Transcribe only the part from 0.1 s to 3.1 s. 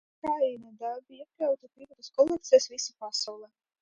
Karinē darbi iekļauti privātās kolekcijās visā